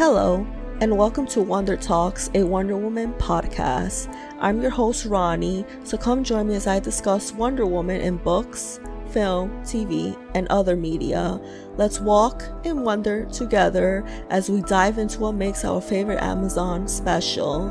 Hello, 0.00 0.46
and 0.80 0.96
welcome 0.96 1.26
to 1.26 1.42
Wonder 1.42 1.76
Talks, 1.76 2.30
a 2.32 2.42
Wonder 2.42 2.74
Woman 2.74 3.12
podcast. 3.18 4.10
I'm 4.40 4.62
your 4.62 4.70
host, 4.70 5.06
Roni, 5.06 5.66
so 5.86 5.98
come 5.98 6.24
join 6.24 6.48
me 6.48 6.54
as 6.54 6.66
I 6.66 6.80
discuss 6.80 7.34
Wonder 7.34 7.66
Woman 7.66 8.00
in 8.00 8.16
books, 8.16 8.80
film, 9.10 9.50
TV, 9.62 10.16
and 10.34 10.48
other 10.48 10.74
media. 10.74 11.38
Let's 11.76 12.00
walk 12.00 12.44
and 12.64 12.82
wonder 12.82 13.26
together 13.26 14.02
as 14.30 14.48
we 14.48 14.62
dive 14.62 14.96
into 14.96 15.20
what 15.20 15.32
makes 15.32 15.66
our 15.66 15.82
favorite 15.82 16.22
Amazon 16.22 16.88
special. 16.88 17.68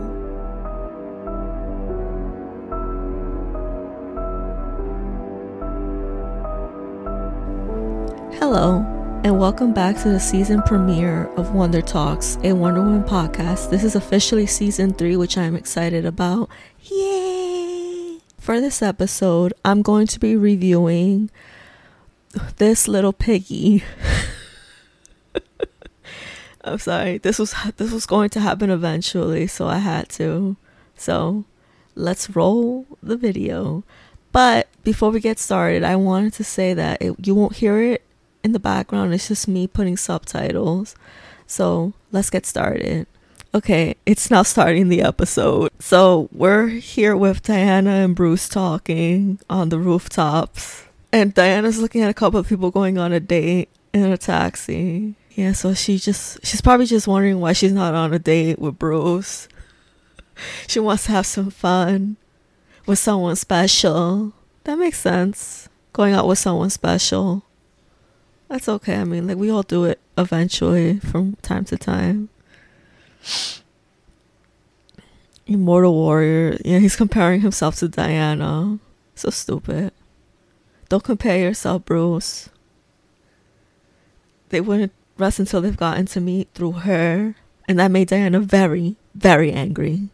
Hello, 8.34 8.99
and 9.24 9.38
welcome 9.38 9.74
back 9.74 9.98
to 9.98 10.08
the 10.08 10.20
season 10.20 10.62
premiere 10.62 11.26
of 11.36 11.54
Wonder 11.54 11.82
Talks, 11.82 12.38
a 12.42 12.54
Wonder 12.54 12.82
Woman 12.82 13.04
podcast. 13.04 13.70
This 13.70 13.84
is 13.84 13.96
officially 13.96 14.46
season 14.46 14.94
three, 14.94 15.18
which 15.18 15.38
I'm 15.38 15.58
excited 15.58 16.06
about. 16.06 16.50
Yay! 16.84 18.20
For 18.38 18.62
this 18.62 18.82
episode, 18.82 19.54
I'm 19.66 19.82
going 19.82 20.08
to 20.08 20.20
be 20.22 20.38
reviewing 20.38 21.30
this 22.58 22.88
little 22.88 23.12
piggy. 23.12 23.84
I'm 26.64 26.80
sorry. 26.80 27.18
This 27.18 27.40
was 27.40 27.54
this 27.76 27.92
was 27.92 28.06
going 28.06 28.30
to 28.30 28.40
happen 28.40 28.70
eventually, 28.70 29.48
so 29.48 29.68
I 29.68 29.80
had 29.80 30.08
to. 30.12 30.56
So, 30.96 31.44
let's 31.94 32.30
roll 32.30 32.86
the 33.04 33.18
video. 33.18 33.84
But 34.32 34.70
before 34.84 35.10
we 35.10 35.20
get 35.20 35.40
started, 35.40 35.84
I 35.84 35.98
wanted 35.98 36.34
to 36.34 36.44
say 36.46 36.74
that 36.74 37.02
it, 37.02 37.16
you 37.26 37.36
won't 37.36 37.58
hear 37.58 37.82
it 37.82 38.04
in 38.44 38.52
the 38.52 38.60
background. 38.60 39.14
It's 39.14 39.28
just 39.28 39.48
me 39.48 39.68
putting 39.68 39.98
subtitles. 39.98 40.96
So 41.48 41.94
let's 42.12 42.30
get 42.30 42.46
started. 42.46 43.08
Okay, 43.54 43.96
it's 44.06 44.30
now 44.30 44.44
starting 44.44 44.90
the 44.90 45.02
episode. 45.02 45.72
So 45.80 46.30
we're 46.32 46.68
here 46.68 47.18
with 47.18 47.42
Diana 47.42 47.90
and 47.90 48.16
Bruce 48.16 48.48
talking 48.48 49.40
on 49.50 49.70
the 49.70 49.80
rooftops. 49.80 50.84
And 51.12 51.34
Diana's 51.34 51.80
looking 51.80 52.02
at 52.02 52.12
a 52.12 52.14
couple 52.14 52.40
of 52.40 52.48
people 52.48 52.70
going 52.70 53.00
on 53.00 53.12
a 53.12 53.20
date 53.20 53.70
in 53.94 54.06
a 54.06 54.18
taxi. 54.18 55.16
Yeah, 55.32 55.54
so 55.54 55.74
she 55.74 55.98
just 55.98 56.46
she's 56.46 56.62
probably 56.62 56.86
just 56.86 57.08
wondering 57.08 57.40
why 57.40 57.54
she's 57.54 57.74
not 57.74 57.96
on 57.96 58.14
a 58.14 58.20
date 58.20 58.60
with 58.60 58.78
Bruce. 58.78 59.48
she 60.68 60.80
wants 60.80 61.06
to 61.06 61.12
have 61.14 61.26
some 61.26 61.50
fun 61.50 62.18
with 62.86 63.00
someone 63.00 63.36
special. 63.36 64.34
That 64.66 64.78
makes 64.78 65.00
sense. 65.00 65.70
Going 65.94 66.14
out 66.14 66.28
with 66.28 66.38
someone 66.38 66.70
special. 66.70 67.44
That's 68.50 68.68
okay. 68.68 68.96
I 68.96 69.04
mean, 69.04 69.28
like 69.28 69.38
we 69.38 69.52
all 69.52 69.64
do 69.64 69.86
it 69.86 70.00
eventually 70.18 71.00
from 71.00 71.36
time 71.44 71.66
to 71.66 71.78
time. 71.78 72.30
Immortal 75.46 75.94
Warrior. 75.94 76.58
Yeah, 76.66 76.80
he's 76.80 76.96
comparing 76.96 77.42
himself 77.42 77.76
to 77.78 77.88
Diana. 77.88 78.80
So 79.16 79.30
stupid. 79.30 79.94
Don't 80.90 81.04
compare 81.04 81.40
yourself, 81.40 81.86
Bruce. 81.86 82.50
They 84.50 84.62
wouldn't 84.62 84.94
rest 85.18 85.40
until 85.40 85.62
they've 85.62 85.78
gotten 85.78 86.08
to 86.08 86.20
meet 86.20 86.50
through 86.56 86.72
her. 86.72 87.36
And 87.68 87.78
that 87.78 87.92
made 87.92 88.08
Diana 88.08 88.40
very, 88.40 88.96
very 89.14 89.52
angry. 89.52 90.10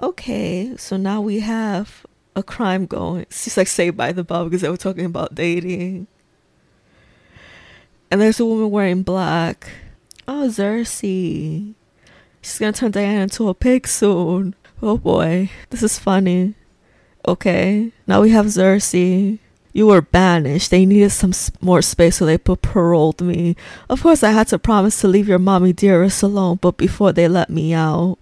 Okay, 0.00 0.76
so 0.76 0.96
now 0.96 1.20
we 1.20 1.40
have 1.40 2.06
a 2.38 2.42
crime 2.42 2.86
going. 2.86 3.26
Just 3.30 3.56
like 3.56 3.68
Saved 3.68 3.96
by 3.96 4.12
the 4.12 4.24
Bell 4.24 4.44
because 4.44 4.62
they 4.62 4.68
were 4.68 4.76
talking 4.76 5.04
about 5.04 5.34
dating. 5.34 6.06
And 8.10 8.20
there's 8.20 8.40
a 8.40 8.46
woman 8.46 8.70
wearing 8.70 9.02
black. 9.02 9.68
Oh, 10.26 10.48
Circe. 10.48 11.00
She's 11.00 12.58
gonna 12.58 12.72
turn 12.72 12.92
Diana 12.92 13.22
into 13.22 13.48
a 13.48 13.54
pig 13.54 13.86
soon. 13.86 14.54
Oh 14.80 14.96
boy, 14.96 15.50
this 15.70 15.82
is 15.82 15.98
funny. 15.98 16.54
Okay, 17.26 17.92
now 18.06 18.22
we 18.22 18.30
have 18.30 18.52
Circe. 18.52 18.94
You 18.94 19.86
were 19.86 20.00
banished. 20.00 20.70
They 20.70 20.86
needed 20.86 21.10
some 21.10 21.32
more 21.60 21.82
space, 21.82 22.16
so 22.16 22.26
they 22.26 22.38
put 22.38 22.62
paroled 22.62 23.20
me. 23.20 23.56
Of 23.88 24.02
course, 24.02 24.22
I 24.22 24.30
had 24.30 24.48
to 24.48 24.58
promise 24.58 25.00
to 25.00 25.08
leave 25.08 25.28
your 25.28 25.38
mommy 25.38 25.72
dearest 25.72 26.22
alone, 26.22 26.58
but 26.60 26.76
before 26.76 27.12
they 27.12 27.28
let 27.28 27.50
me 27.50 27.74
out. 27.74 28.18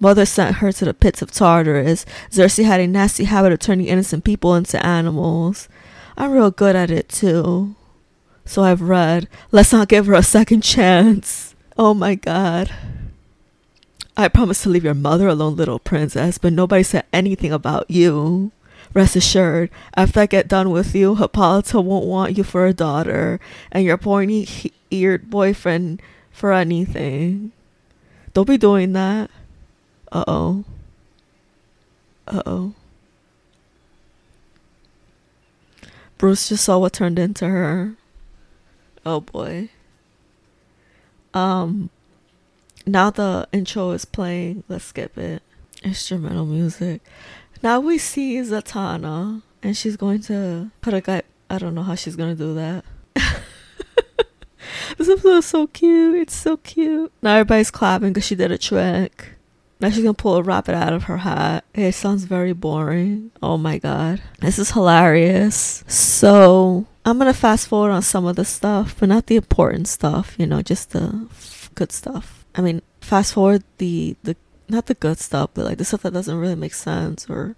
Mother 0.00 0.24
sent 0.24 0.56
her 0.56 0.72
to 0.72 0.84
the 0.84 0.94
pits 0.94 1.22
of 1.22 1.30
Tartarus. 1.30 2.06
Circe 2.30 2.58
had 2.58 2.80
a 2.80 2.86
nasty 2.86 3.24
habit 3.24 3.52
of 3.52 3.58
turning 3.58 3.86
innocent 3.86 4.24
people 4.24 4.54
into 4.54 4.84
animals. 4.84 5.68
I'm 6.16 6.32
real 6.32 6.50
good 6.50 6.76
at 6.76 6.90
it 6.90 7.08
too. 7.08 7.74
So 8.44 8.62
I've 8.62 8.80
read. 8.80 9.28
Let's 9.50 9.72
not 9.72 9.88
give 9.88 10.06
her 10.06 10.14
a 10.14 10.22
second 10.22 10.62
chance. 10.62 11.54
Oh 11.76 11.94
my 11.94 12.14
god. 12.14 12.72
I 14.16 14.26
promised 14.28 14.64
to 14.64 14.68
leave 14.68 14.84
your 14.84 14.94
mother 14.94 15.28
alone, 15.28 15.54
little 15.54 15.78
princess, 15.78 16.38
but 16.38 16.52
nobody 16.52 16.82
said 16.82 17.04
anything 17.12 17.52
about 17.52 17.88
you. 17.88 18.50
Rest 18.94 19.16
assured, 19.16 19.70
after 19.94 20.20
I 20.20 20.26
get 20.26 20.48
done 20.48 20.70
with 20.70 20.94
you, 20.94 21.14
Hippolyta 21.14 21.80
won't 21.80 22.06
want 22.06 22.36
you 22.36 22.42
for 22.42 22.66
a 22.66 22.72
daughter, 22.72 23.38
and 23.70 23.84
your 23.84 23.98
pointy 23.98 24.72
eared 24.90 25.30
boyfriend 25.30 26.02
for 26.32 26.52
anything. 26.52 27.52
Don't 28.32 28.48
be 28.48 28.56
doing 28.56 28.92
that. 28.94 29.30
Uh 30.10 30.24
oh. 30.26 30.64
Uh 32.26 32.42
oh. 32.46 32.74
Bruce 36.16 36.48
just 36.48 36.64
saw 36.64 36.78
what 36.78 36.92
turned 36.94 37.18
into 37.18 37.46
her. 37.46 37.94
Oh 39.06 39.20
boy. 39.20 39.70
Um 41.32 41.90
now 42.86 43.10
the 43.10 43.46
intro 43.52 43.90
is 43.90 44.04
playing. 44.04 44.64
Let's 44.68 44.84
skip 44.86 45.16
it. 45.16 45.42
Instrumental 45.82 46.46
music. 46.46 47.02
Now 47.62 47.80
we 47.80 47.98
see 47.98 48.36
Zatanna 48.38 49.42
and 49.62 49.76
she's 49.76 49.96
going 49.96 50.22
to 50.22 50.70
put 50.80 50.94
a 50.94 51.00
guy 51.00 51.22
I 51.50 51.58
don't 51.58 51.74
know 51.74 51.82
how 51.82 51.94
she's 51.94 52.16
gonna 52.16 52.34
do 52.34 52.54
that. 52.54 52.84
this 54.98 55.08
episode 55.08 55.38
is 55.38 55.46
so 55.46 55.66
cute. 55.66 56.16
It's 56.16 56.34
so 56.34 56.56
cute. 56.56 57.12
Now 57.22 57.34
everybody's 57.34 57.70
clapping 57.70 58.12
because 58.12 58.26
she 58.26 58.34
did 58.34 58.50
a 58.50 58.58
trick. 58.58 59.37
Now 59.80 59.90
she's 59.90 60.02
gonna 60.02 60.14
pull 60.14 60.36
a 60.36 60.42
rabbit 60.42 60.74
out 60.74 60.92
of 60.92 61.04
her 61.04 61.18
hat. 61.18 61.64
It 61.72 61.92
sounds 61.92 62.24
very 62.24 62.52
boring. 62.52 63.30
Oh 63.42 63.56
my 63.56 63.78
god. 63.78 64.20
This 64.40 64.58
is 64.58 64.72
hilarious. 64.72 65.84
So 65.86 66.86
I'm 67.04 67.18
gonna 67.18 67.32
fast 67.32 67.68
forward 67.68 67.90
on 67.90 68.02
some 68.02 68.26
of 68.26 68.36
the 68.36 68.44
stuff, 68.44 68.96
but 68.98 69.08
not 69.08 69.26
the 69.26 69.36
important 69.36 69.86
stuff, 69.86 70.34
you 70.38 70.46
know, 70.46 70.62
just 70.62 70.90
the 70.90 71.28
good 71.76 71.92
stuff. 71.92 72.44
I 72.56 72.60
mean, 72.60 72.82
fast 73.00 73.34
forward 73.34 73.62
the 73.78 74.16
the 74.24 74.36
not 74.68 74.86
the 74.86 74.94
good 74.94 75.18
stuff, 75.18 75.50
but 75.54 75.64
like 75.64 75.78
the 75.78 75.84
stuff 75.84 76.02
that 76.02 76.12
doesn't 76.12 76.36
really 76.38 76.56
make 76.56 76.74
sense 76.74 77.30
or 77.30 77.54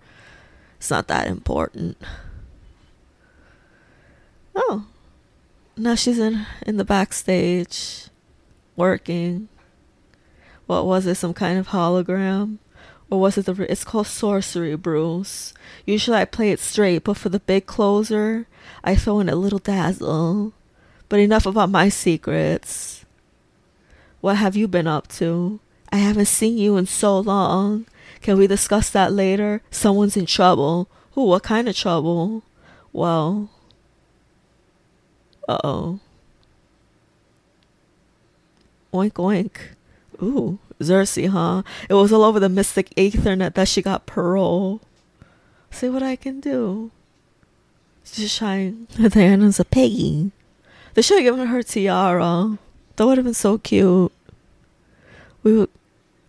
it's 0.76 0.90
not 0.90 1.08
that 1.08 1.26
important. 1.26 1.96
Oh. 4.54 4.86
Now 5.76 5.94
she's 5.94 6.18
in 6.18 6.46
in 6.66 6.76
the 6.76 6.84
backstage 6.84 8.10
working 8.76 9.48
what 10.70 10.86
was 10.86 11.04
it? 11.06 11.16
Some 11.16 11.34
kind 11.34 11.58
of 11.58 11.68
hologram? 11.68 12.58
Or 13.10 13.18
was 13.18 13.36
it 13.36 13.46
the. 13.46 13.70
It's 13.70 13.82
called 13.82 14.06
Sorcery 14.06 14.76
Bruce. 14.76 15.52
Usually 15.84 16.16
I 16.16 16.24
play 16.24 16.52
it 16.52 16.60
straight, 16.60 17.02
but 17.02 17.16
for 17.16 17.28
the 17.28 17.40
big 17.40 17.66
closer, 17.66 18.46
I 18.84 18.94
throw 18.94 19.18
in 19.18 19.28
a 19.28 19.34
little 19.34 19.58
dazzle. 19.58 20.52
But 21.08 21.18
enough 21.18 21.44
about 21.44 21.70
my 21.70 21.88
secrets. 21.88 23.04
What 24.20 24.36
have 24.36 24.54
you 24.54 24.68
been 24.68 24.86
up 24.86 25.08
to? 25.18 25.58
I 25.90 25.96
haven't 25.96 26.26
seen 26.26 26.56
you 26.56 26.76
in 26.76 26.86
so 26.86 27.18
long. 27.18 27.86
Can 28.22 28.38
we 28.38 28.46
discuss 28.46 28.90
that 28.90 29.12
later? 29.12 29.62
Someone's 29.72 30.16
in 30.16 30.26
trouble. 30.26 30.88
Who? 31.12 31.24
What 31.24 31.42
kind 31.42 31.68
of 31.68 31.74
trouble? 31.74 32.44
Well. 32.92 33.50
Uh 35.48 35.58
oh. 35.64 36.00
Oink 38.94 39.14
oink. 39.14 39.74
Ooh, 40.22 40.58
Circe, 40.80 41.16
huh? 41.16 41.62
It 41.88 41.94
was 41.94 42.12
all 42.12 42.24
over 42.24 42.40
the 42.40 42.48
mystic 42.48 42.90
ethernet 42.96 43.54
that 43.54 43.68
she 43.68 43.82
got 43.82 44.06
parole. 44.06 44.80
See 45.70 45.88
what 45.88 46.02
I 46.02 46.16
can 46.16 46.40
do. 46.40 46.90
She's 48.04 48.30
shying. 48.30 48.86
Diana's 48.96 49.60
a 49.60 49.64
piggy. 49.64 50.32
They 50.94 51.02
should 51.02 51.18
have 51.18 51.24
given 51.24 51.46
her 51.46 51.62
tiara. 51.62 52.58
That 52.96 53.06
would 53.06 53.18
have 53.18 53.24
been 53.24 53.34
so 53.34 53.58
cute. 53.58 54.12
We 55.42 55.56
would. 55.56 55.70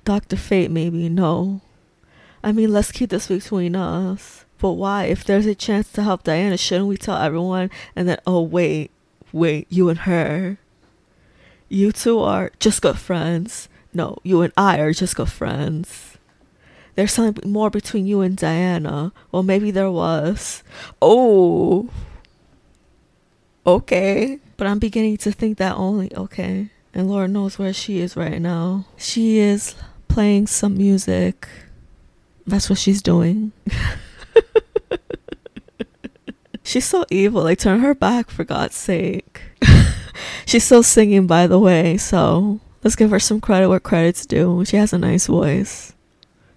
Dr. 0.03 0.35
Fate, 0.35 0.71
maybe. 0.71 1.09
No. 1.09 1.61
I 2.43 2.51
mean, 2.51 2.71
let's 2.73 2.91
keep 2.91 3.09
this 3.09 3.27
between 3.27 3.75
us. 3.75 4.45
But 4.57 4.71
why? 4.73 5.05
If 5.05 5.23
there's 5.23 5.45
a 5.45 5.55
chance 5.55 5.91
to 5.93 6.03
help 6.03 6.23
Diana, 6.23 6.57
shouldn't 6.57 6.87
we 6.87 6.97
tell 6.97 7.17
everyone? 7.17 7.69
And 7.95 8.07
then, 8.07 8.19
oh, 8.25 8.41
wait, 8.41 8.91
wait, 9.31 9.67
you 9.69 9.89
and 9.89 9.99
her. 9.99 10.57
You 11.69 11.91
two 11.91 12.19
are 12.19 12.51
just 12.59 12.81
good 12.81 12.97
friends. 12.97 13.69
No, 13.93 14.17
you 14.23 14.41
and 14.41 14.53
I 14.55 14.79
are 14.79 14.93
just 14.93 15.15
good 15.15 15.31
friends. 15.31 16.17
There's 16.95 17.13
something 17.13 17.51
more 17.51 17.69
between 17.69 18.05
you 18.05 18.21
and 18.21 18.35
Diana. 18.37 19.11
Well, 19.31 19.43
maybe 19.43 19.71
there 19.71 19.91
was. 19.91 20.63
Oh. 21.01 21.89
Okay. 23.65 24.39
But 24.57 24.67
I'm 24.67 24.79
beginning 24.79 25.17
to 25.17 25.31
think 25.31 25.57
that 25.57 25.75
only. 25.75 26.15
Okay. 26.15 26.69
And 26.93 27.09
Lord 27.09 27.31
knows 27.31 27.57
where 27.57 27.73
she 27.73 27.99
is 27.99 28.17
right 28.17 28.41
now. 28.41 28.85
She 28.97 29.39
is 29.39 29.75
playing 30.07 30.47
some 30.47 30.77
music. 30.77 31.47
That's 32.45 32.69
what 32.69 32.79
she's 32.79 33.01
doing. 33.01 33.53
she's 36.63 36.85
so 36.85 37.05
evil. 37.09 37.43
Like, 37.43 37.59
turn 37.59 37.79
her 37.79 37.95
back 37.95 38.29
for 38.29 38.43
God's 38.43 38.75
sake. 38.75 39.41
she's 40.45 40.65
still 40.65 40.83
singing, 40.83 41.27
by 41.27 41.47
the 41.47 41.59
way. 41.59 41.95
So 41.95 42.59
let's 42.83 42.95
give 42.95 43.11
her 43.11 43.19
some 43.19 43.41
credit 43.41 43.69
where 43.69 43.79
credit's 43.79 44.25
due. 44.25 44.63
She 44.65 44.77
has 44.77 44.93
a 44.93 44.97
nice 44.97 45.27
voice. 45.27 45.93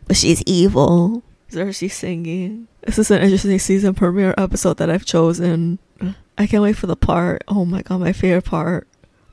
But 0.06 0.17
she's 0.17 0.43
evil. 0.47 1.23
Is 1.49 1.55
there 1.55 1.73
she's 1.73 1.94
singing. 1.94 2.69
This 2.82 2.99
is 2.99 3.11
an 3.11 3.23
interesting 3.23 3.59
season 3.59 3.94
premiere 3.94 4.35
episode 4.37 4.76
that 4.79 4.91
I've 4.91 5.06
chosen. 5.06 5.79
I 6.37 6.47
can't 6.47 6.62
wait 6.62 6.76
for 6.76 6.87
the 6.87 6.97
part. 6.97 7.43
Oh 7.49 7.65
my 7.65 7.82
god, 7.82 8.00
my 8.00 8.12
favorite 8.12 8.44
part 8.44 8.87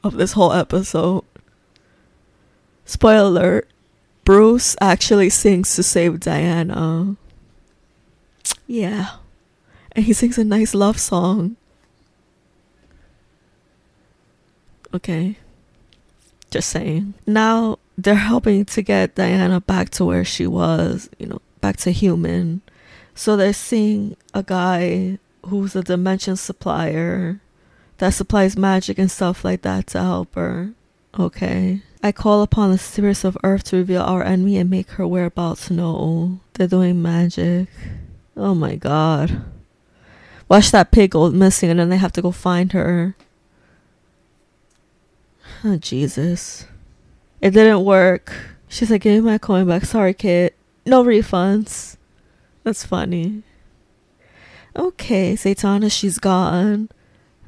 of 0.03 0.13
this 0.13 0.33
whole 0.33 0.53
episode. 0.53 1.23
Spoiler 2.85 3.27
alert 3.27 3.69
Bruce 4.23 4.75
actually 4.79 5.29
sings 5.29 5.75
to 5.75 5.83
save 5.83 6.19
Diana. 6.19 7.15
Yeah. 8.67 9.17
And 9.93 10.05
he 10.05 10.13
sings 10.13 10.37
a 10.37 10.43
nice 10.43 10.73
love 10.73 10.99
song. 10.99 11.57
Okay. 14.93 15.37
Just 16.51 16.69
saying. 16.69 17.15
Now 17.25 17.79
they're 17.97 18.15
helping 18.15 18.65
to 18.65 18.81
get 18.81 19.15
Diana 19.15 19.61
back 19.61 19.89
to 19.91 20.05
where 20.05 20.25
she 20.25 20.45
was, 20.45 21.09
you 21.17 21.27
know, 21.27 21.41
back 21.61 21.77
to 21.77 21.91
human. 21.91 22.61
So 23.15 23.35
they're 23.35 23.53
seeing 23.53 24.17
a 24.33 24.43
guy 24.43 25.17
who's 25.45 25.75
a 25.75 25.81
dimension 25.81 26.35
supplier 26.35 27.39
that 27.97 28.13
supplies 28.13 28.57
magic 28.57 28.97
and 28.99 29.09
stuff 29.09 29.43
like 29.45 29.61
that 29.61 29.87
to 29.87 29.99
help 29.99 30.35
her. 30.35 30.73
Okay. 31.19 31.81
I 32.03 32.11
call 32.11 32.41
upon 32.41 32.71
the 32.71 32.77
spirits 32.77 33.23
of 33.23 33.37
earth 33.43 33.65
to 33.65 33.77
reveal 33.77 34.01
our 34.01 34.23
enemy 34.23 34.57
and 34.57 34.69
make 34.69 34.91
her 34.91 35.07
whereabouts 35.07 35.69
known. 35.69 36.41
They're 36.53 36.67
doing 36.67 37.01
magic. 37.01 37.67
Oh 38.35 38.55
my 38.55 38.75
god. 38.75 39.43
Watch 40.49 40.71
that 40.71 40.91
pig 40.91 41.11
go 41.11 41.29
missing 41.29 41.69
and 41.69 41.79
then 41.79 41.89
they 41.89 41.97
have 41.97 42.13
to 42.13 42.21
go 42.21 42.31
find 42.31 42.71
her. 42.73 43.15
Oh, 45.63 45.77
Jesus. 45.77 46.65
It 47.39 47.51
didn't 47.51 47.85
work. 47.85 48.33
She's 48.67 48.89
like, 48.89 49.01
give 49.01 49.23
me 49.23 49.31
my 49.31 49.37
coin 49.37 49.67
back. 49.67 49.85
Sorry, 49.85 50.13
kid. 50.13 50.53
No 50.85 51.03
refunds. 51.03 51.97
That's 52.63 52.85
funny. 52.85 53.43
Okay, 54.75 55.33
Zatanna, 55.33 55.91
she's 55.91 56.17
gone. 56.17 56.89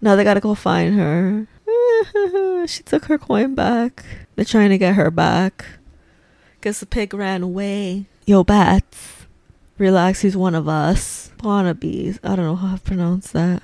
Now 0.01 0.15
they 0.15 0.23
gotta 0.23 0.41
go 0.41 0.53
find 0.53 0.95
her. 0.95 1.47
she 2.67 2.83
took 2.83 3.05
her 3.05 3.17
coin 3.17 3.55
back. 3.55 4.03
They're 4.35 4.45
trying 4.45 4.69
to 4.71 4.77
get 4.77 4.95
her 4.95 5.09
back. 5.09 5.65
Guess 6.61 6.81
the 6.81 6.85
pig 6.85 7.13
ran 7.13 7.41
away. 7.41 8.05
Yo, 8.25 8.43
bats. 8.43 9.25
Relax, 9.77 10.21
he's 10.21 10.35
one 10.35 10.55
of 10.55 10.67
us. 10.67 11.31
Wannabes. 11.39 12.19
I 12.23 12.35
don't 12.35 12.45
know 12.45 12.55
how 12.55 12.75
to 12.75 12.81
pronounce 12.81 13.31
that. 13.31 13.63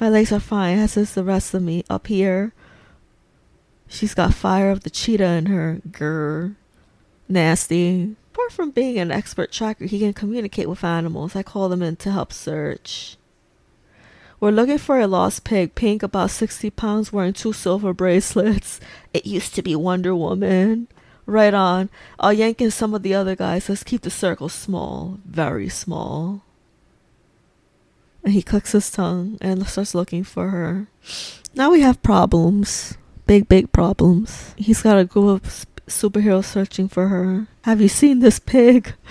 My 0.00 0.08
legs 0.08 0.32
are 0.32 0.40
fine, 0.40 0.78
as 0.78 0.96
is 0.96 1.14
the 1.14 1.24
rest 1.24 1.52
of 1.52 1.62
me. 1.62 1.84
Up 1.90 2.06
here. 2.06 2.54
She's 3.90 4.14
got 4.14 4.32
fire 4.32 4.70
of 4.70 4.84
the 4.84 4.88
cheetah 4.88 5.24
in 5.24 5.46
her. 5.46 5.80
Grr. 5.90 6.54
Nasty. 7.28 8.14
Apart 8.32 8.52
from 8.52 8.70
being 8.70 8.98
an 8.98 9.10
expert 9.10 9.50
tracker, 9.50 9.84
he 9.84 9.98
can 9.98 10.12
communicate 10.12 10.68
with 10.68 10.84
animals. 10.84 11.34
I 11.34 11.42
call 11.42 11.68
them 11.68 11.82
in 11.82 11.96
to 11.96 12.12
help 12.12 12.32
search. 12.32 13.16
We're 14.38 14.52
looking 14.52 14.78
for 14.78 15.00
a 15.00 15.08
lost 15.08 15.42
pig, 15.42 15.74
pink, 15.74 16.04
about 16.04 16.30
60 16.30 16.70
pounds, 16.70 17.12
wearing 17.12 17.32
two 17.32 17.52
silver 17.52 17.92
bracelets. 17.92 18.80
It 19.12 19.26
used 19.26 19.56
to 19.56 19.62
be 19.62 19.74
Wonder 19.74 20.14
Woman. 20.14 20.86
Right 21.26 21.52
on. 21.52 21.90
I'll 22.20 22.32
yank 22.32 22.60
in 22.60 22.70
some 22.70 22.94
of 22.94 23.02
the 23.02 23.14
other 23.14 23.34
guys. 23.34 23.68
Let's 23.68 23.82
keep 23.82 24.02
the 24.02 24.10
circle 24.10 24.48
small. 24.48 25.18
Very 25.26 25.68
small. 25.68 26.44
And 28.22 28.34
he 28.34 28.42
clicks 28.42 28.72
his 28.72 28.90
tongue 28.90 29.36
and 29.40 29.66
starts 29.66 29.96
looking 29.96 30.22
for 30.22 30.50
her. 30.50 30.86
Now 31.56 31.72
we 31.72 31.80
have 31.80 32.02
problems. 32.04 32.96
Big, 33.30 33.48
big 33.48 33.70
problems. 33.70 34.54
He's 34.56 34.82
got 34.82 34.98
a 34.98 35.04
group 35.04 35.44
of 35.44 35.64
superheroes 35.86 36.46
searching 36.46 36.88
for 36.88 37.06
her. 37.06 37.46
Have 37.62 37.80
you 37.80 37.86
seen 37.86 38.18
this 38.18 38.40
pig? 38.40 38.92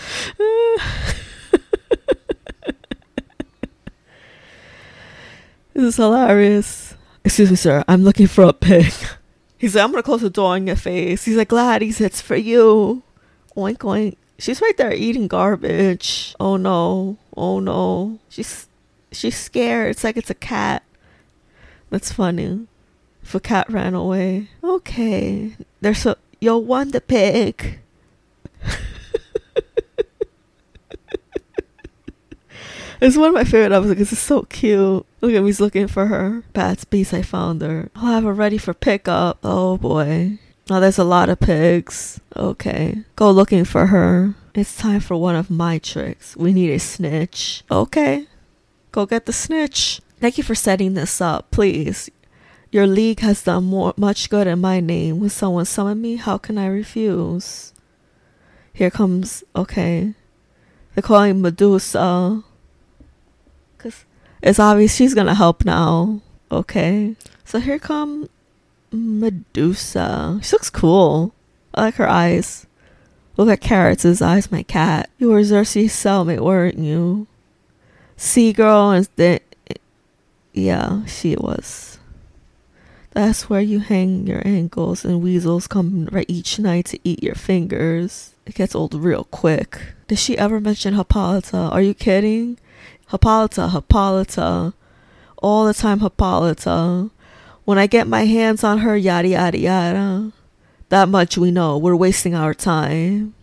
This 5.73 5.93
is 5.93 5.95
hilarious. 5.95 6.95
Excuse 7.23 7.49
me, 7.49 7.55
sir. 7.55 7.85
I'm 7.87 8.03
looking 8.03 8.27
for 8.27 8.43
a 8.43 8.51
pig. 8.51 8.91
He's 9.57 9.75
like, 9.75 9.85
I'm 9.85 9.91
gonna 9.91 10.03
close 10.03 10.19
the 10.19 10.29
door 10.29 10.55
on 10.55 10.67
your 10.67 10.75
face. 10.75 11.23
He's 11.23 11.37
like, 11.37 11.47
Gladys, 11.47 12.01
it's 12.01 12.19
for 12.19 12.35
you. 12.35 13.01
Oink 13.55 13.77
oink. 13.77 14.17
She's 14.37 14.59
right 14.59 14.75
there 14.75 14.93
eating 14.93 15.29
garbage. 15.29 16.35
Oh 16.41 16.57
no. 16.57 17.15
Oh 17.37 17.61
no. 17.61 18.19
She's 18.27 18.67
she's 19.13 19.37
scared. 19.37 19.91
It's 19.91 20.03
like 20.03 20.17
it's 20.17 20.29
a 20.29 20.35
cat. 20.35 20.83
That's 21.89 22.11
funny. 22.11 22.67
A 23.33 23.39
cat 23.39 23.69
ran 23.69 23.93
away. 23.93 24.49
Okay. 24.63 25.55
There's 25.81 26.05
a 26.05 26.17
yo 26.41 26.57
want 26.57 26.93
the 26.93 27.01
pig. 27.01 27.79
It's 33.01 33.15
one 33.15 33.29
of 33.29 33.33
my 33.33 33.45
favorite 33.45 33.71
episodes 33.71 33.95
because 33.95 34.11
it's 34.11 34.21
so 34.21 34.41
cute. 34.43 35.05
Look 35.21 35.33
at 35.33 35.41
me, 35.41 35.53
looking 35.53 35.87
for 35.87 36.07
her. 36.07 36.43
Bats 36.51 36.83
beast, 36.83 37.13
I 37.13 37.21
found 37.21 37.61
her. 37.61 37.89
I'll 37.95 38.11
have 38.11 38.23
her 38.25 38.33
ready 38.33 38.57
for 38.57 38.73
pickup. 38.73 39.39
Oh 39.41 39.77
boy. 39.77 40.37
Now 40.69 40.81
there's 40.81 40.97
a 40.97 41.05
lot 41.05 41.29
of 41.29 41.39
pigs. 41.39 42.19
Okay. 42.35 43.03
Go 43.15 43.31
looking 43.31 43.63
for 43.63 43.87
her. 43.87 44.35
It's 44.53 44.75
time 44.75 44.99
for 44.99 45.15
one 45.15 45.35
of 45.35 45.49
my 45.49 45.77
tricks. 45.77 46.35
We 46.35 46.51
need 46.51 46.71
a 46.71 46.79
snitch. 46.79 47.63
Okay. 47.71 48.27
Go 48.91 49.05
get 49.05 49.25
the 49.25 49.33
snitch. 49.33 50.01
Thank 50.19 50.37
you 50.37 50.43
for 50.43 50.55
setting 50.55 50.93
this 50.93 51.21
up. 51.21 51.51
Please. 51.51 52.09
Your 52.71 52.85
league 52.85 53.21
has 53.21 53.43
done 53.43 53.65
more, 53.65 53.93
much 53.97 54.29
good 54.29 54.47
in 54.47 54.59
my 54.59 54.79
name. 54.79 55.19
When 55.19 55.29
someone 55.29 55.65
summon 55.65 56.01
me, 56.01 56.17
how 56.17 56.37
can 56.37 56.57
I 56.57 56.67
refuse? 56.67 57.73
Here 58.73 58.91
comes, 58.91 59.43
okay. 59.55 60.13
They're 60.93 61.01
calling 61.01 61.41
Medusa. 61.41 62.43
Because 63.77 64.05
it's 64.41 64.59
obvious 64.59 64.95
she's 64.95 65.13
going 65.13 65.27
to 65.27 65.33
help 65.33 65.65
now. 65.65 66.21
Okay. 66.51 67.15
So 67.43 67.59
here 67.59 67.79
come 67.79 68.29
Medusa. 68.91 70.39
She 70.43 70.51
looks 70.53 70.69
cool. 70.69 71.33
I 71.73 71.81
like 71.81 71.95
her 71.95 72.09
eyes. 72.09 72.67
Look 73.37 73.49
at 73.49 73.61
Carrots' 73.61 74.21
eyes, 74.21 74.51
my 74.51 74.63
cat. 74.63 75.09
You 75.17 75.29
were 75.29 75.43
Circe's 75.43 75.93
cellmate, 75.93 76.41
weren't 76.41 76.77
you? 76.77 77.27
Sea 78.17 78.51
girl 78.51 78.91
and 78.91 79.07
then 79.15 79.39
yeah, 80.51 81.05
she 81.05 81.35
was. 81.35 81.98
That's 83.19 83.49
where 83.49 83.59
you 83.59 83.81
hang 83.81 84.27
your 84.27 84.41
ankles 84.45 85.03
and 85.03 85.21
weasels 85.21 85.67
come 85.67 86.07
right 86.09 86.25
each 86.29 86.57
night 86.57 86.85
to 86.85 86.99
eat 87.03 87.21
your 87.21 87.35
fingers. 87.35 88.33
It 88.45 88.55
gets 88.55 88.73
old 88.73 88.93
real 88.93 89.25
quick. 89.25 89.77
Did 90.07 90.19
she 90.19 90.37
ever 90.37 90.61
mention 90.61 90.93
Hippolyta? 90.93 91.57
Are 91.69 91.81
you 91.81 91.93
kidding? 91.93 92.57
Hippolyta, 93.11 93.71
Hippolyta, 93.71 94.73
all 95.35 95.65
the 95.65 95.73
time 95.73 95.99
Hippolyta. 95.99 97.09
When 97.65 97.77
I 97.77 97.87
get 97.87 98.07
my 98.07 98.23
hands 98.23 98.63
on 98.63 98.77
her, 98.77 98.95
yada 98.95 99.27
yada 99.27 99.59
yada. 99.59 100.31
That 100.87 101.09
much 101.09 101.37
we 101.37 101.51
know. 101.51 101.77
We're 101.77 101.97
wasting 101.97 102.35
our 102.35 102.53
time. 102.53 103.33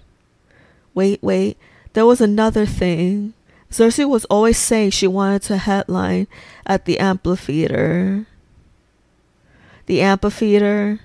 Wait, 0.94 1.22
wait. 1.22 1.58
There 1.92 2.06
was 2.06 2.22
another 2.22 2.64
thing. 2.64 3.34
Circe 3.68 3.98
was 3.98 4.24
always 4.30 4.56
saying 4.56 4.92
she 4.92 5.06
wanted 5.06 5.42
to 5.42 5.58
headline 5.58 6.28
at 6.64 6.86
the 6.86 6.98
amphitheater. 6.98 8.24
The 9.86 10.00
amphitheater 10.00 11.00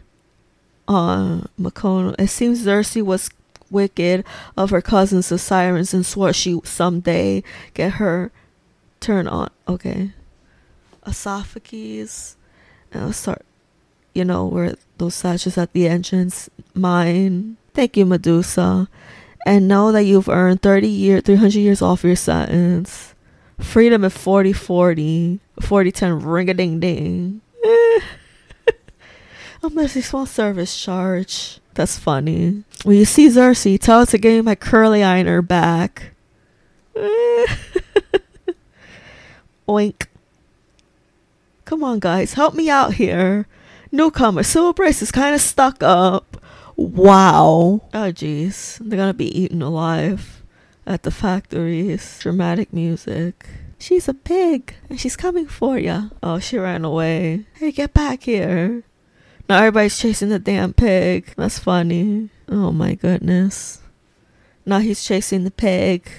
uh, 0.88 1.42
Macono. 1.60 2.16
It 2.20 2.28
seems 2.28 2.64
Circe 2.64 2.96
was 2.96 3.30
wicked 3.70 4.26
of 4.58 4.70
her 4.70 4.82
cousins 4.82 5.30
the 5.30 5.38
sirens 5.38 5.94
and 5.94 6.06
swore 6.06 6.34
she 6.34 6.60
someday 6.64 7.44
get 7.74 7.94
her 7.94 8.32
turn 9.00 9.28
on. 9.28 9.50
Okay. 9.68 10.12
Esophagus. 11.08 12.36
And 12.92 13.04
I'll 13.04 13.14
start, 13.14 13.44
you 14.14 14.26
know, 14.26 14.46
where 14.46 14.76
those 14.98 15.16
sashes 15.16 15.58
at 15.58 15.72
the 15.74 15.88
entrance. 15.88 16.50
Mine. 16.74 17.58
Thank 17.74 17.96
you, 17.96 18.06
Medusa. 18.06 18.90
And 19.46 19.68
know 19.68 19.92
that 19.92 20.04
you've 20.04 20.30
earned 20.30 20.62
30 20.62 20.88
years, 20.88 21.24
300 21.24 21.56
years 21.56 21.82
off 21.82 22.04
your 22.04 22.16
sentence. 22.16 23.16
Freedom 23.58 24.04
at 24.04 24.12
40 24.12 24.54
40. 24.54 25.40
40 25.62 25.92
10 25.92 26.20
ring 26.22 26.50
a 26.50 26.54
ding 26.54 26.80
ding. 26.80 27.42
Unless 29.64 29.96
you 29.96 30.02
small 30.02 30.26
service 30.26 30.82
charge. 30.82 31.60
That's 31.76 31.98
funny. 31.98 32.64
When 32.84 32.98
you 32.98 33.06
see 33.06 33.30
Circe, 33.30 33.68
tell 33.80 34.00
her 34.02 34.06
to 34.08 34.18
give 34.18 34.34
me 34.34 34.42
my 34.42 34.56
curly 34.56 35.04
ironer 35.04 35.42
back. 35.42 36.14
Oink. 39.68 40.08
Come 41.66 41.84
on, 41.84 42.00
guys, 42.00 42.34
help 42.34 42.54
me 42.54 42.70
out 42.70 42.96
here. 42.96 43.48
No 43.92 44.06
Newcomer, 44.06 44.44
Civil 44.44 44.74
Brace 44.74 45.02
is 45.02 45.12
kind 45.12 45.36
of 45.36 45.42
stuck 45.42 45.84
up. 45.84 46.38
Wow. 46.76 47.82
Oh, 47.94 48.12
jeez. 48.12 48.78
They're 48.80 48.98
gonna 48.98 49.14
be 49.14 49.38
eaten 49.40 49.62
alive 49.62 50.42
at 50.86 51.04
the 51.04 51.12
factories. 51.12 52.18
Dramatic 52.20 52.74
music. 52.74 53.48
She's 53.78 54.08
a 54.08 54.14
pig 54.14 54.76
and 54.90 55.00
she's 55.00 55.16
coming 55.16 55.46
for 55.48 55.78
ya. 55.78 56.10
Oh, 56.22 56.40
she 56.40 56.58
ran 56.58 56.84
away. 56.84 57.46
Hey, 57.54 57.72
get 57.72 57.94
back 57.94 58.24
here. 58.24 58.84
Now 59.52 59.58
everybody's 59.58 60.00
chasing 60.00 60.30
the 60.30 60.40
damn 60.40 60.72
pig. 60.72 61.34
That's 61.36 61.60
funny. 61.60 62.30
Oh 62.48 62.72
my 62.72 62.96
goodness. 62.96 63.82
Now 64.66 64.80
he's 64.80 65.04
chasing 65.04 65.44
the 65.44 65.52
pig. 65.52 66.10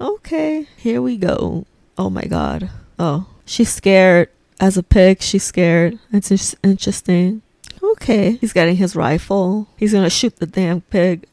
Okay, 0.00 0.68
here 0.76 1.02
we 1.02 1.16
go. 1.16 1.66
Oh 1.98 2.08
my 2.08 2.22
god. 2.22 2.70
Oh, 3.00 3.26
she's 3.44 3.70
scared. 3.70 4.28
As 4.60 4.76
a 4.76 4.84
pig, 4.84 5.22
she's 5.22 5.42
scared. 5.42 5.98
It's 6.12 6.54
interesting. 6.62 7.42
Okay, 7.82 8.36
he's 8.36 8.52
getting 8.52 8.76
his 8.76 8.94
rifle. 8.94 9.66
He's 9.76 9.92
gonna 9.92 10.08
shoot 10.08 10.36
the 10.36 10.46
damn 10.46 10.82
pig. 10.82 11.26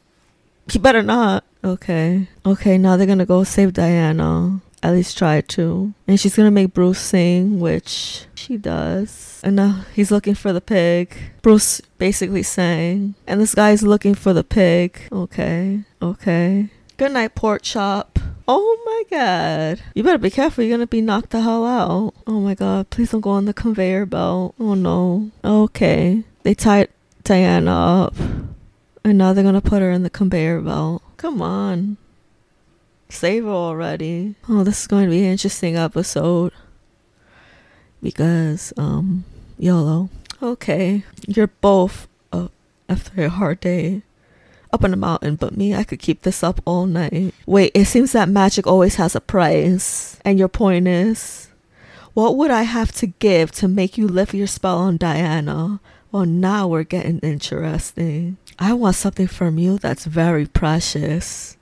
He 0.68 0.80
better 0.80 1.04
not. 1.04 1.44
Okay. 1.62 2.26
Okay, 2.44 2.76
now 2.76 2.96
they're 2.96 3.06
gonna 3.06 3.24
go 3.24 3.44
save 3.44 3.72
Diana. 3.72 4.60
At 4.86 4.92
least 4.92 5.18
try 5.18 5.40
to. 5.40 5.92
And 6.06 6.20
she's 6.20 6.36
gonna 6.36 6.52
make 6.52 6.72
Bruce 6.72 7.00
sing, 7.00 7.58
which 7.58 8.26
she 8.36 8.56
does. 8.56 9.40
And 9.42 9.56
now 9.56 9.84
he's 9.96 10.12
looking 10.12 10.36
for 10.36 10.52
the 10.52 10.60
pig. 10.60 11.12
Bruce 11.42 11.80
basically 11.98 12.44
sang. 12.44 13.16
And 13.26 13.40
this 13.40 13.56
guy's 13.56 13.82
looking 13.82 14.14
for 14.14 14.32
the 14.32 14.44
pig. 14.44 15.00
Okay. 15.10 15.80
Okay. 16.00 16.68
Good 16.98 17.10
night, 17.10 17.34
pork 17.34 17.62
chop. 17.62 18.20
Oh 18.46 18.78
my 18.86 19.18
god. 19.18 19.82
You 19.96 20.04
better 20.04 20.18
be 20.18 20.30
careful. 20.30 20.62
You're 20.62 20.76
gonna 20.76 20.86
be 20.86 21.00
knocked 21.00 21.30
the 21.30 21.40
hell 21.40 21.66
out. 21.66 22.14
Oh 22.28 22.38
my 22.38 22.54
god. 22.54 22.88
Please 22.90 23.10
don't 23.10 23.22
go 23.22 23.30
on 23.30 23.46
the 23.46 23.52
conveyor 23.52 24.06
belt. 24.06 24.54
Oh 24.60 24.74
no. 24.74 25.32
Okay. 25.44 26.22
They 26.44 26.54
tied 26.54 26.90
Diana 27.24 28.04
up. 28.04 28.14
And 29.02 29.18
now 29.18 29.32
they're 29.32 29.42
gonna 29.42 29.60
put 29.60 29.82
her 29.82 29.90
in 29.90 30.04
the 30.04 30.10
conveyor 30.10 30.60
belt. 30.60 31.02
Come 31.16 31.42
on. 31.42 31.96
Save 33.08 33.44
her 33.44 33.50
already. 33.50 34.34
Oh, 34.48 34.64
this 34.64 34.82
is 34.82 34.86
going 34.86 35.04
to 35.04 35.10
be 35.10 35.24
an 35.24 35.32
interesting 35.32 35.76
episode. 35.76 36.52
Because, 38.02 38.72
um, 38.76 39.24
YOLO. 39.58 40.10
Okay. 40.42 41.04
You're 41.26 41.46
both 41.46 42.08
uh, 42.32 42.48
after 42.88 43.24
a 43.24 43.30
hard 43.30 43.60
day 43.60 44.02
up 44.72 44.84
on 44.84 44.90
the 44.90 44.96
mountain, 44.96 45.36
but 45.36 45.56
me, 45.56 45.74
I 45.74 45.84
could 45.84 46.00
keep 46.00 46.22
this 46.22 46.42
up 46.42 46.60
all 46.64 46.86
night. 46.86 47.34
Wait, 47.46 47.72
it 47.74 47.86
seems 47.86 48.12
that 48.12 48.28
magic 48.28 48.66
always 48.66 48.96
has 48.96 49.14
a 49.14 49.20
price. 49.20 50.18
And 50.24 50.38
your 50.38 50.48
point 50.48 50.88
is, 50.88 51.48
what 52.14 52.36
would 52.36 52.50
I 52.50 52.62
have 52.62 52.92
to 52.92 53.06
give 53.06 53.52
to 53.52 53.68
make 53.68 53.96
you 53.96 54.08
lift 54.08 54.34
your 54.34 54.46
spell 54.46 54.78
on 54.78 54.96
Diana? 54.96 55.80
Well, 56.12 56.26
now 56.26 56.66
we're 56.66 56.82
getting 56.82 57.18
interesting. 57.20 58.36
I 58.58 58.72
want 58.72 58.96
something 58.96 59.26
from 59.26 59.58
you 59.58 59.78
that's 59.78 60.04
very 60.04 60.46
precious. 60.46 61.55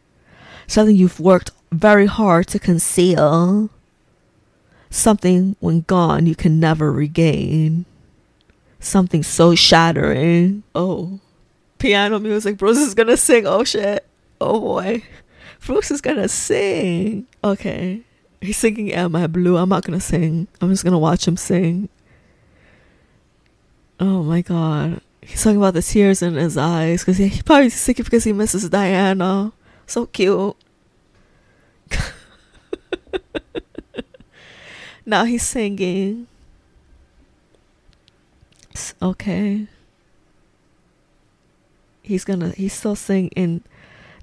Something 0.66 0.96
you've 0.96 1.20
worked 1.20 1.50
very 1.72 2.06
hard 2.06 2.46
to 2.48 2.58
conceal. 2.58 3.70
Something 4.90 5.56
when 5.60 5.80
gone 5.82 6.26
you 6.26 6.34
can 6.34 6.60
never 6.60 6.92
regain. 6.92 7.84
Something 8.78 9.22
so 9.22 9.54
shattering. 9.54 10.62
Oh 10.74 11.20
piano 11.84 12.18
music. 12.18 12.56
Bruce 12.56 12.78
is 12.78 12.94
gonna 12.94 13.16
sing. 13.16 13.46
Oh 13.46 13.62
shit. 13.62 14.06
Oh 14.40 14.58
boy. 14.58 15.02
Bruce 15.66 15.90
is 15.90 16.00
gonna 16.00 16.28
sing. 16.28 17.26
Okay. 17.42 18.00
He's 18.40 18.56
singing 18.56 18.92
Am 18.92 19.14
I 19.14 19.26
Blue? 19.26 19.58
I'm 19.58 19.68
not 19.68 19.84
gonna 19.84 20.00
sing. 20.00 20.48
I'm 20.60 20.70
just 20.70 20.84
gonna 20.84 20.98
watch 20.98 21.28
him 21.28 21.36
sing. 21.36 21.90
Oh 24.00 24.22
my 24.22 24.40
god. 24.40 25.02
He's 25.20 25.42
talking 25.42 25.58
about 25.58 25.74
the 25.74 25.82
tears 25.82 26.22
in 26.22 26.34
his 26.34 26.56
eyes 26.56 27.02
because 27.02 27.18
he, 27.18 27.28
he 27.28 27.42
probably 27.42 27.70
singing 27.70 28.04
because 28.04 28.24
he 28.24 28.32
misses 28.32 28.68
Diana. 28.70 29.52
So 29.86 30.06
cute. 30.06 30.56
now 35.06 35.24
he's 35.24 35.42
singing. 35.42 36.26
Okay. 39.00 39.66
He's 42.02 42.24
gonna 42.24 42.50
he's 42.50 42.72
still 42.72 42.96
singing. 42.96 43.62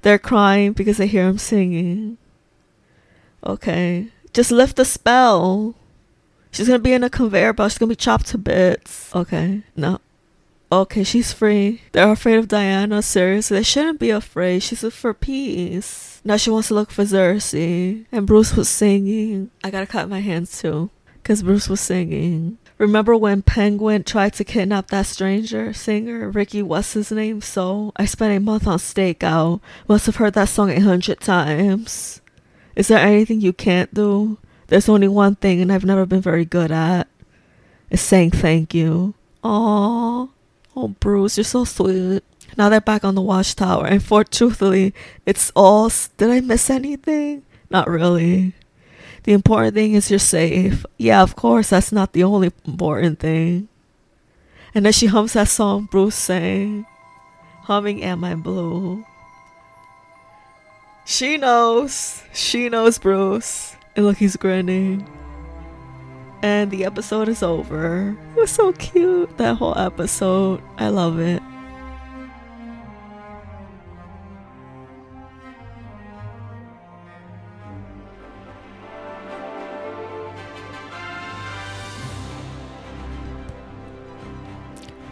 They're 0.02 0.18
crying 0.18 0.72
because 0.72 0.96
they 0.98 1.06
hear 1.06 1.28
him 1.28 1.38
singing. 1.38 2.18
Okay. 3.44 4.08
Just 4.32 4.50
lift 4.50 4.76
the 4.76 4.84
spell. 4.84 5.74
She's 6.50 6.66
gonna 6.68 6.78
be 6.78 6.92
in 6.92 7.04
a 7.04 7.10
conveyor 7.10 7.52
belt. 7.54 7.72
She's 7.72 7.78
gonna 7.78 7.90
be 7.90 7.96
chopped 7.96 8.26
to 8.26 8.38
bits. 8.38 9.14
Okay. 9.14 9.62
No 9.76 10.00
okay 10.72 11.04
she's 11.04 11.34
free 11.34 11.82
they're 11.92 12.10
afraid 12.10 12.36
of 12.36 12.48
diana 12.48 13.02
seriously 13.02 13.58
they 13.58 13.62
shouldn't 13.62 14.00
be 14.00 14.08
afraid 14.08 14.62
she's 14.62 14.82
for 14.94 15.12
peace 15.12 16.20
now 16.24 16.36
she 16.36 16.48
wants 16.48 16.68
to 16.68 16.74
look 16.74 16.90
for 16.90 17.04
Circe 17.04 17.52
and 17.52 18.26
bruce 18.26 18.56
was 18.56 18.70
singing 18.70 19.50
i 19.62 19.70
gotta 19.70 19.86
cut 19.86 20.08
my 20.08 20.20
hands 20.20 20.58
too 20.58 20.88
because 21.22 21.42
bruce 21.42 21.68
was 21.68 21.80
singing 21.80 22.56
Remember 22.78 23.16
when 23.16 23.42
Penguin 23.42 24.02
tried 24.02 24.32
to 24.32 24.44
kidnap 24.44 24.88
that 24.88 25.06
stranger 25.06 25.72
singer, 25.72 26.28
Ricky? 26.30 26.62
What's 26.62 26.94
his 26.94 27.12
name? 27.12 27.40
So 27.40 27.92
I 27.94 28.06
spent 28.06 28.36
a 28.36 28.40
month 28.40 28.66
on 28.66 28.78
stakeout. 28.78 29.60
Must 29.86 30.06
have 30.06 30.16
heard 30.16 30.34
that 30.34 30.48
song 30.48 30.70
a 30.70 30.80
hundred 30.80 31.20
times. 31.20 32.20
Is 32.74 32.88
there 32.88 32.98
anything 32.98 33.40
you 33.40 33.52
can't 33.52 33.94
do? 33.94 34.36
There's 34.66 34.88
only 34.88 35.06
one 35.06 35.36
thing, 35.36 35.60
and 35.60 35.72
I've 35.72 35.84
never 35.84 36.06
been 36.06 36.22
very 36.22 36.44
good 36.44 36.72
at. 36.72 37.06
Is 37.88 38.00
saying 38.00 38.32
thank 38.32 38.74
you. 38.74 39.14
Aww. 39.44 40.30
Oh, 40.74 40.88
Bruce, 40.88 41.36
you're 41.36 41.44
so 41.44 41.64
sweet. 41.64 42.22
Now 42.56 42.68
they're 42.68 42.80
back 42.80 43.04
on 43.04 43.14
the 43.14 43.22
watchtower, 43.22 43.86
and 43.86 44.02
for 44.02 44.24
truthfully, 44.24 44.94
it's 45.26 45.52
all. 45.54 45.90
Did 46.16 46.30
I 46.30 46.40
miss 46.40 46.70
anything? 46.70 47.42
Not 47.70 47.88
really. 47.88 48.54
The 49.24 49.32
important 49.32 49.74
thing 49.74 49.94
is 49.94 50.10
you're 50.10 50.18
safe. 50.18 50.84
Yeah, 50.98 51.22
of 51.22 51.36
course, 51.36 51.70
that's 51.70 51.92
not 51.92 52.12
the 52.12 52.24
only 52.24 52.52
important 52.66 53.20
thing. 53.20 53.68
And 54.74 54.84
then 54.84 54.92
she 54.92 55.06
hums 55.06 55.34
that 55.34 55.48
song 55.48 55.88
Bruce 55.90 56.14
sang, 56.14 56.86
humming 57.62 58.02
Am 58.02 58.24
I 58.24 58.34
Blue? 58.34 59.04
She 61.04 61.36
knows. 61.36 62.22
She 62.32 62.68
knows 62.68 62.98
Bruce. 62.98 63.76
And 63.94 64.06
look, 64.06 64.16
he's 64.16 64.36
grinning. 64.36 65.06
And 66.42 66.70
the 66.70 66.84
episode 66.84 67.28
is 67.28 67.42
over. 67.42 68.16
It 68.36 68.40
was 68.40 68.50
so 68.50 68.72
cute, 68.72 69.38
that 69.38 69.56
whole 69.56 69.78
episode. 69.78 70.60
I 70.76 70.88
love 70.88 71.20
it. 71.20 71.40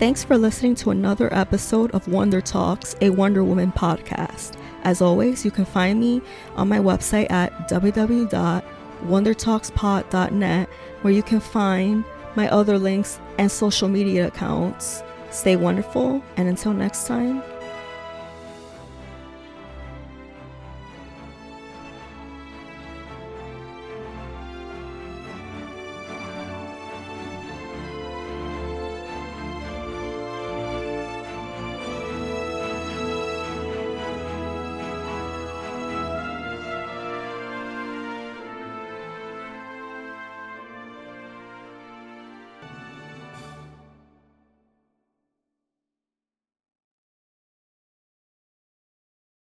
Thanks 0.01 0.25
for 0.25 0.37
listening 0.39 0.75
to 0.77 0.91
another 0.91 1.29
episode 1.31 1.91
of 1.91 2.09
Wonder 2.09 2.41
Talks, 2.41 2.97
a 3.03 3.11
Wonder 3.11 3.45
Woman 3.45 3.71
podcast. 3.71 4.57
As 4.83 5.03
always, 5.03 5.45
you 5.45 5.51
can 5.51 5.67
find 5.67 6.01
me 6.01 6.23
on 6.57 6.71
my 6.71 6.79
website 6.79 7.31
at 7.31 7.53
www.wondertalkspod.net, 7.69 10.69
where 11.03 11.13
you 11.13 11.23
can 11.23 11.41
find 11.41 12.05
my 12.37 12.49
other 12.51 12.79
links 12.79 13.19
and 13.39 13.51
social 13.51 13.89
media 13.89 14.29
accounts. 14.29 15.03
Stay 15.31 15.57
wonderful, 15.57 16.23
and 16.37 16.49
until 16.49 16.73
next 16.73 17.07
time, 17.07 17.43